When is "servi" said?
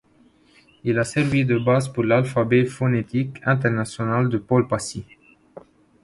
1.03-1.45